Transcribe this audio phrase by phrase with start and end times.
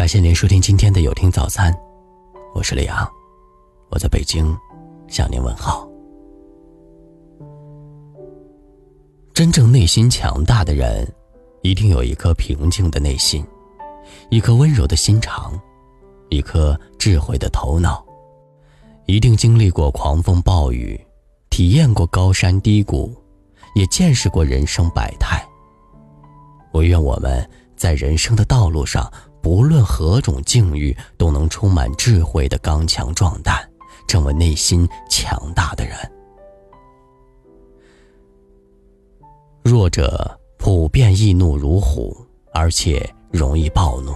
[0.00, 1.70] 感谢您收听今天的有听早餐，
[2.54, 3.06] 我是李昂，
[3.90, 4.56] 我在北京
[5.08, 5.86] 向您问好。
[9.34, 11.06] 真正内心强大的人，
[11.60, 13.46] 一定有一颗平静的内心，
[14.30, 15.52] 一颗温柔的心肠，
[16.30, 18.02] 一颗智慧的头脑，
[19.04, 20.98] 一定经历过狂风暴雨，
[21.50, 23.14] 体验过高山低谷，
[23.74, 25.46] 也见识过人生百态。
[26.72, 27.46] 我愿我们
[27.80, 29.10] 在人生的道路上。
[29.42, 33.66] 不论何种境遇，都能充满智慧的刚强壮胆，
[34.06, 35.96] 成为内心强大的人。
[39.62, 42.14] 弱者普遍易怒如虎，
[42.52, 44.12] 而且容易暴怒；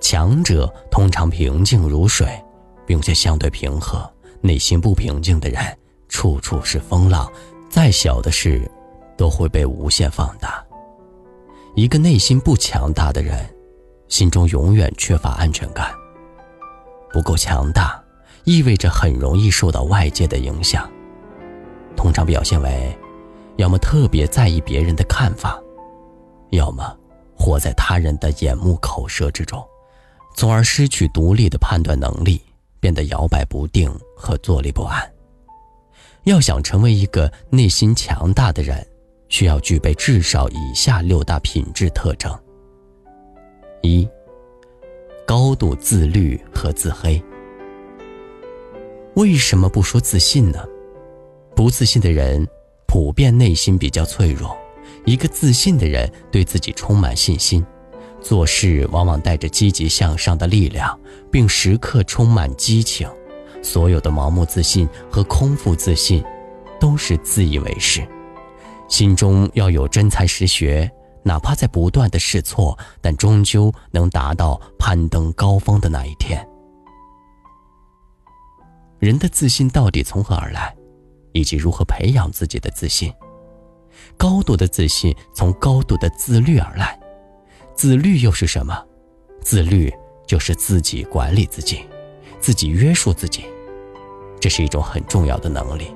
[0.00, 2.42] 强者通常平静如水，
[2.86, 4.10] 并且相对平和。
[4.40, 5.62] 内心不平静的人，
[6.08, 7.30] 处处是风浪，
[7.68, 8.70] 再小的事
[9.18, 10.65] 都会被无限放大。
[11.76, 13.48] 一个内心不强大的人。
[14.08, 15.92] 心中永远缺乏安全感，
[17.12, 18.02] 不够强大，
[18.44, 20.88] 意味着很容易受到外界的影响。
[21.96, 22.96] 通常表现为，
[23.56, 25.60] 要么特别在意别人的看法，
[26.50, 26.96] 要么
[27.36, 29.62] 活在他人的眼目口舌之中，
[30.36, 32.40] 从而失去独立的判断能力，
[32.78, 35.02] 变得摇摆不定和坐立不安。
[36.22, 38.86] 要想成为一个内心强大的人，
[39.28, 42.32] 需要具备至少以下六大品质特征。
[43.82, 44.08] 一，
[45.26, 47.22] 高度自律和自黑。
[49.14, 50.58] 为什么不说自信呢？
[51.54, 52.46] 不自信的人
[52.86, 54.56] 普遍内心比较脆弱，
[55.04, 57.64] 一个自信的人对自己充满信心，
[58.20, 60.98] 做事往往带着积极向上的力量，
[61.30, 63.08] 并时刻充满激情。
[63.62, 66.22] 所有的盲目自信和空腹自信，
[66.78, 68.06] 都是自以为是。
[68.88, 70.90] 心中要有真才实学。
[71.22, 76.46] 哪怕在不断的试错，但终究能达到攀登高峰的那一天。
[79.00, 80.72] 人的自信到底从何而来，
[81.32, 83.12] 以及如何培养自己的自信？
[84.16, 86.96] 高度的自信从高度的自律而来，
[87.74, 88.86] 自律又是什么？
[89.40, 89.92] 自律
[90.28, 91.84] 就是自己管理自己，
[92.38, 93.44] 自己约束自己，
[94.40, 95.92] 这是一种很重要的能力。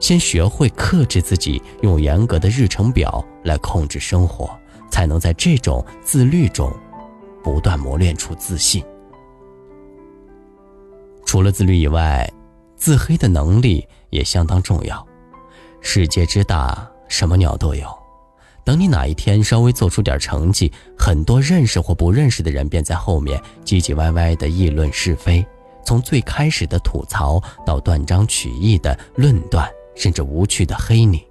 [0.00, 4.50] 先学会克制自己，用严格的日程表来控制生活，
[4.90, 6.72] 才能在这种自律中
[7.44, 8.82] 不断磨练出自信。
[11.24, 12.28] 除了自律以外，
[12.76, 15.06] 自黑的能力也相当重要。
[15.80, 17.86] 世界之大，什么鸟都有。
[18.64, 25.46] 等你哪一天稍微做出点成绩，很多认识或不认识的人便在后面唧唧歪歪的议论是非，
[25.84, 29.70] 从最开始的吐槽到断章取义的论断。
[30.00, 31.22] 甚至无趣的黑你。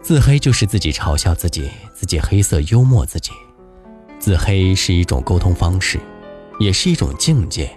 [0.00, 3.30] 自黑就是自己嘲笑自己，自己黑色幽默自己。
[4.18, 6.00] 自黑是一种沟通方式，
[6.58, 7.70] 也是一种境界，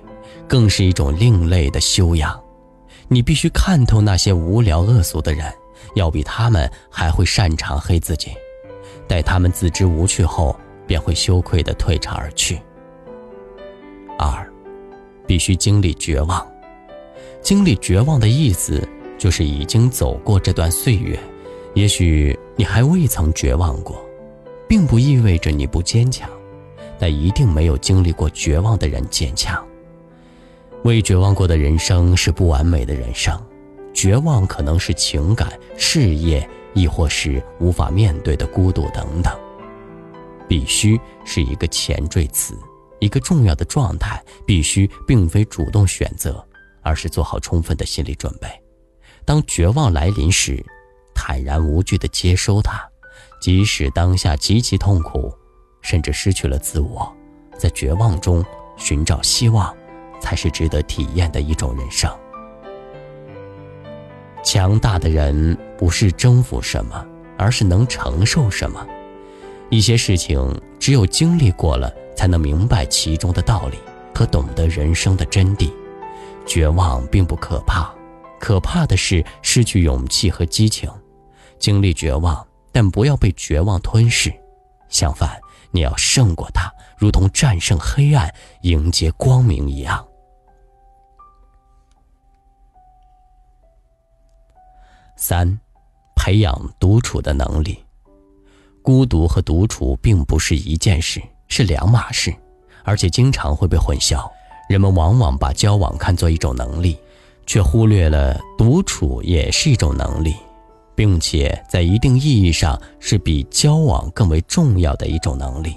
[0.47, 2.41] 更是一种另类的修养。
[3.09, 5.53] 你必须看透那些无聊恶俗的人，
[5.95, 8.31] 要比他们还会擅长黑自己。
[9.09, 12.61] 待他们自知无趣后，便会羞愧地退场而去。
[14.17, 14.49] 二，
[15.25, 16.45] 必须经历绝望。
[17.41, 18.88] 经历绝望的意思。
[19.17, 21.19] 就是已经走过这段岁月，
[21.73, 24.00] 也许你还未曾绝望过，
[24.67, 26.29] 并不意味着你不坚强，
[27.00, 29.66] 但一定没有经历过绝望的人坚强。
[30.83, 33.38] 未绝望过的人生是不完美的人生，
[33.94, 39.33] 绝望可能是情感、事业，亦或是无法面对的孤独等等。
[40.47, 42.57] 必须是一个前缀词，
[43.00, 44.23] 一个重要的状态。
[44.45, 46.41] 必须并非主动选择，
[46.81, 48.47] 而是做好充分的心理准备。
[49.27, 50.65] 当绝望来临时，
[51.13, 52.81] 坦然无惧地接收它，
[53.41, 55.29] 即使当下极其痛苦，
[55.81, 57.13] 甚至失去了自我，
[57.57, 58.43] 在绝望中
[58.77, 59.75] 寻找希望，
[60.21, 62.09] 才是值得体验的一种人生。
[64.45, 67.05] 强大的人不是征服什么，
[67.38, 68.88] 而是能承受什么。
[69.69, 73.77] 一些事情只有经历过了，才能明白其中的道理
[74.15, 75.69] 和懂得人生的真谛。
[76.45, 77.94] 绝望并不可怕。
[78.39, 80.89] 可怕的是失去勇气和激情，
[81.60, 84.34] 经历绝望，但不要被绝望吞噬。
[84.89, 85.39] 相反，
[85.72, 90.06] 你要胜过它，如同战胜黑暗，迎接光明一样。
[95.16, 95.60] 三，
[96.16, 97.84] 培养独处的能力。
[98.84, 102.34] 孤独和独处并不是一件事，是两码事，
[102.84, 104.31] 而且经常会被混淆。
[104.69, 106.98] 人们往往把交往看作一种能力。
[107.47, 110.35] 却忽略了独处也是一种能力，
[110.94, 115.75] 并且在一定意义上是比交往更为重要的一种能力。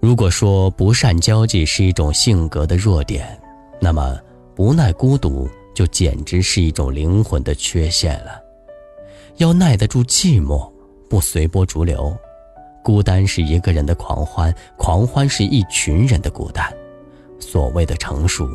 [0.00, 3.38] 如果说不善交际是一种性格的弱点，
[3.80, 4.18] 那么
[4.54, 8.40] 不耐孤独就简直是一种灵魂的缺陷了。
[9.36, 10.70] 要耐得住寂寞，
[11.08, 12.14] 不随波逐流。
[12.82, 16.66] 孤单是一个人的狂欢，狂欢是一群人的孤单。
[17.38, 18.48] 所谓的成熟，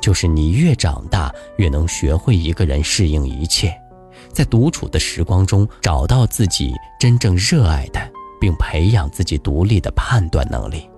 [0.00, 3.74] 就是你越长大，越能学会一个人适应一切，
[4.32, 8.00] 在独处的时光中找到自己真正热爱的，
[8.40, 10.88] 并培养自己独立的判断能力。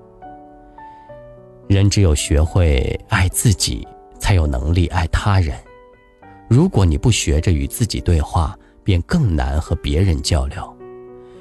[1.67, 3.87] 人只有学会爱自己，
[4.19, 5.56] 才有能力爱他人。
[6.49, 10.76] 如果你不学着与自己对话，便更难和别人交流。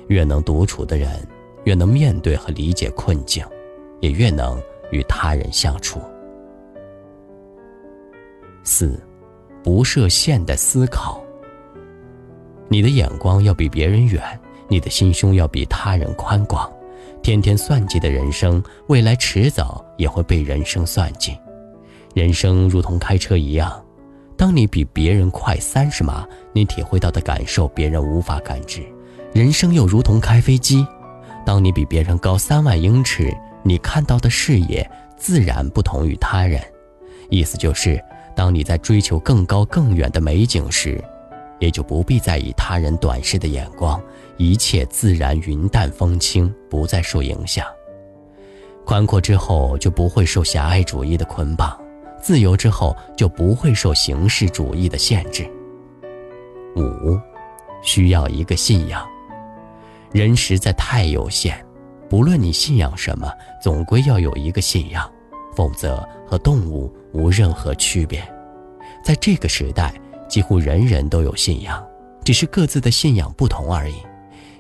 [0.08, 1.28] 越能独处的人，
[1.64, 3.44] 越能面对和理解困境，
[4.02, 6.00] 也越能与他人相处。
[8.64, 9.02] 四，
[9.64, 11.22] 不设限的思考。
[12.68, 14.22] 你的眼光要比别人远，
[14.68, 16.72] 你的心胸要比他人宽广。
[17.22, 21.38] 天天算计的人生，未来迟早也会被人生算计。
[22.14, 23.84] 人生如同开车一样，
[24.38, 28.82] 当你比别人快三十码，你体会到的感受，别人无法感知。
[29.34, 30.86] 人生又如同开飞机，
[31.46, 36.62] 当你比别人高三万英尺，你看到的视野自然不同于他人。
[37.30, 38.02] 意思就是，
[38.40, 41.04] 当你在追求更高更远的美景时，
[41.60, 44.02] 也就不必在意他人短视的眼光，
[44.38, 47.68] 一切自然云淡风轻，不再受影响。
[48.86, 51.78] 宽阔之后，就不会受狭隘主义的捆绑；
[52.22, 55.46] 自由之后，就不会受形式主义的限制。
[56.78, 57.20] 五，
[57.84, 59.06] 需要一个信仰。
[60.14, 61.62] 人实在太有限，
[62.10, 63.30] 不论你信仰什么，
[63.62, 65.12] 总归要有一个信仰，
[65.56, 68.22] 否则和动物无任何区别。
[69.04, 69.94] 在这个时代，
[70.28, 71.86] 几乎人人都有信仰，
[72.24, 73.96] 只是各自的信仰不同而已。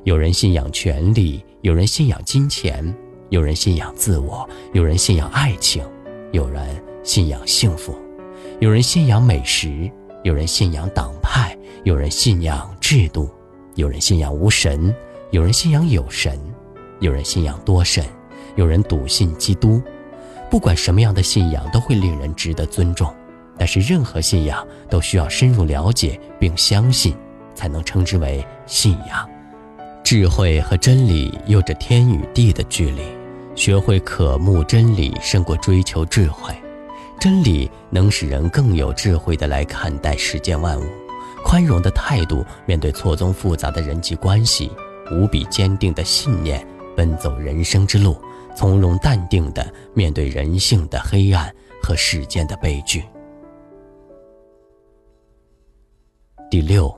[0.04, 2.96] 有人信仰权力，有人信仰金钱，
[3.30, 5.84] 有人信仰自我，有人信仰爱情，
[6.32, 6.66] 有人
[7.04, 7.96] 信仰幸福，
[8.60, 9.92] 有人信仰美食，
[10.24, 13.30] 有人信仰党派，有人信仰制度，
[13.76, 14.94] 有人信仰无神。
[15.32, 16.40] 有人信仰有神，
[17.02, 18.04] 有人信仰多神，
[18.56, 19.80] 有人笃信基督。
[20.50, 23.14] 不管什么样的信仰，都会令人值得尊重。
[23.58, 27.16] 但是，任何信仰都需要深入了解并相信，
[27.54, 29.30] 才能称之为信仰。
[30.04, 33.02] 智慧和真理有着天与地的距离，
[33.54, 36.54] 学会渴慕真理，胜过追求智慧。
[37.20, 40.86] 真理能使人更有智慧地来看待世间万物，
[41.44, 44.72] 宽容的态度面对错综复杂的人际关系。
[45.12, 48.16] 无比坚定的信念，奔走人生之路，
[48.56, 53.06] 从容淡定地面对人性的黑暗和世间的悲剧。
[56.50, 56.90] 第六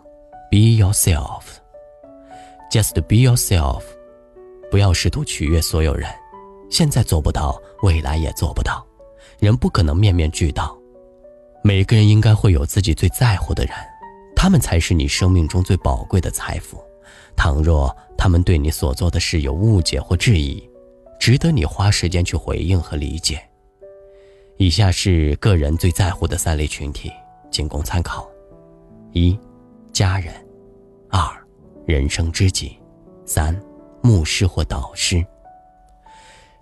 [0.49, 3.83] ，Be yourself，just be yourself，
[4.69, 6.09] 不要试图取悦所有人，
[6.69, 8.85] 现在做不到，未来也做不到，
[9.39, 10.75] 人不可能面面俱到。
[11.63, 13.73] 每个人应该会有自己最在乎的人，
[14.35, 16.81] 他们才是你生命中最宝贵的财富。
[17.35, 20.70] 倘若他们对你所做的事有误解或质疑，
[21.21, 23.39] 值得你花时间去回应和理解。
[24.57, 27.11] 以下是个人最在乎的三类群体，
[27.51, 28.27] 仅供参考：
[29.13, 29.37] 一、
[29.93, 30.33] 家人；
[31.11, 31.21] 二、
[31.85, 32.71] 人生知己；
[33.23, 33.55] 三、
[34.01, 35.23] 牧师或导师。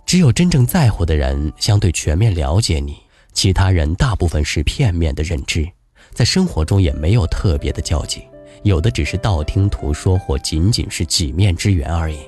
[0.06, 2.95] 只有真正在乎的人，相对全面了解你；
[3.31, 5.66] 其他人大部分是片面的认知，
[6.13, 8.23] 在生活中也没有特别的交集。
[8.63, 12.19] 有的只是道听途说，或仅仅是几面之缘而已，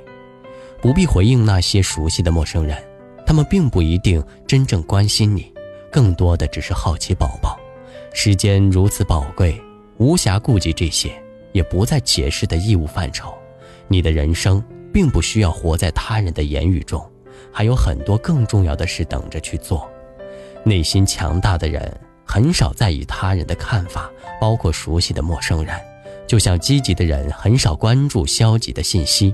[0.82, 2.76] 不必回应那些熟悉的陌生人，
[3.26, 5.54] 他们并不一定真正关心你，
[5.92, 7.58] 更多的只是好奇宝宝。
[8.14, 9.62] 时间如此宝贵，
[9.98, 11.12] 无暇顾及这些，
[11.52, 13.32] 也不在解释的义务范畴。
[13.88, 17.08] 你的人生并不需要活在他人的言语中，
[17.52, 19.88] 还有很多更重要的事等着去做。
[20.64, 21.96] 内心强大的人
[22.26, 24.10] 很少在意他人的看法，
[24.40, 25.80] 包括熟悉的陌生人。
[26.28, 29.34] 就像积极的人很少关注消极的信息，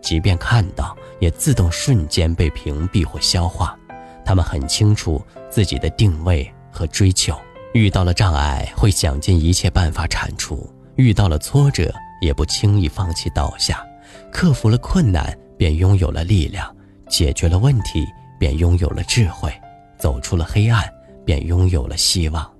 [0.00, 3.76] 即便看到，也自动瞬间被屏蔽或消化。
[4.24, 7.38] 他们很清楚自己的定位和追求，
[7.72, 13.84] 遇到了障碍会想尽一切办法铲除，遇到了挫折也不轻易放弃倒下，
[14.30, 16.74] 克服了困难便拥有了力量，
[17.08, 18.06] 解决了问题
[18.38, 19.52] 便拥有了智慧，
[19.98, 20.88] 走出了黑暗
[21.24, 22.50] 便拥有了希望。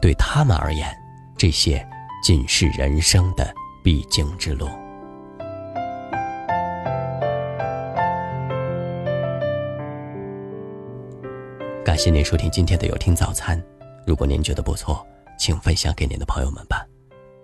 [0.00, 0.88] 对他们而言，
[1.36, 1.86] 这些。
[2.22, 4.68] 尽是人生的必经之路。
[11.96, 13.58] 感谢您收听今天的有听早餐。
[14.06, 15.02] 如果您觉得不错，
[15.38, 16.86] 请分享给您的朋友们吧。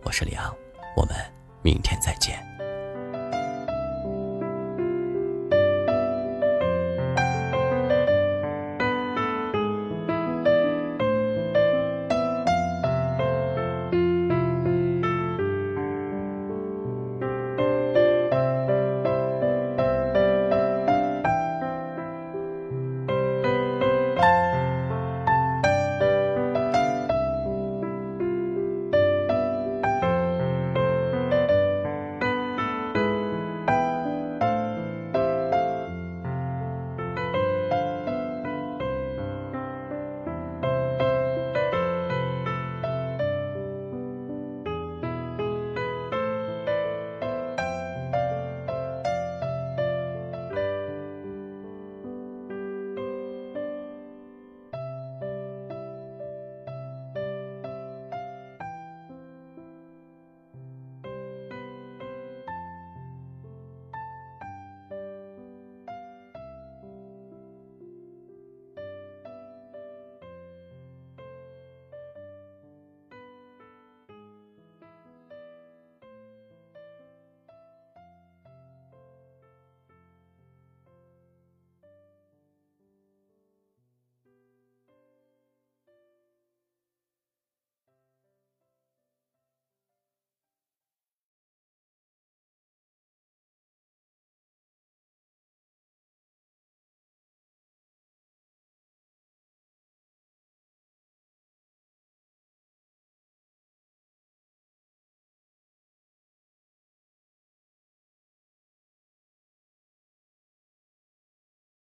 [0.02, 0.54] 我是李昂，
[0.94, 1.16] 我们
[1.62, 2.38] 明天再见。